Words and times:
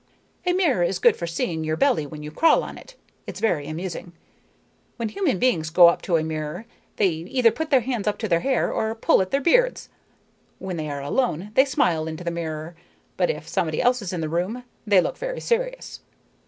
"A 0.47 0.53
mirror 0.53 0.81
is 0.81 0.97
good 0.97 1.15
for 1.15 1.27
seeing 1.27 1.63
your 1.63 1.77
belly 1.77 2.07
when 2.07 2.23
you 2.23 2.31
crawl 2.31 2.63
on 2.63 2.75
it. 2.75 2.95
It's 3.27 3.39
very 3.39 3.67
amusing. 3.67 4.13
When 4.97 5.09
human 5.09 5.37
beings 5.37 5.69
go 5.69 5.89
up 5.89 6.01
to 6.01 6.15
a 6.17 6.23
mirror, 6.23 6.65
they 6.95 7.05
either 7.07 7.51
put 7.51 7.69
their 7.69 7.81
hands 7.81 8.07
up 8.07 8.17
to 8.17 8.27
their 8.27 8.39
hair, 8.39 8.73
or 8.73 8.95
pull 8.95 9.21
at 9.21 9.29
their 9.29 9.41
beards. 9.41 9.89
When 10.57 10.77
they 10.77 10.89
are 10.89 11.03
alone, 11.03 11.51
they 11.53 11.65
smile 11.65 12.07
into 12.07 12.23
the 12.23 12.31
mirror, 12.31 12.75
but 13.15 13.29
if 13.29 13.47
somebody 13.47 13.79
else 13.79 14.01
is 14.01 14.11
in 14.11 14.21
the 14.21 14.27
room 14.27 14.63
they 14.87 15.01
look 15.01 15.19
very 15.19 15.39
serious. 15.39 15.99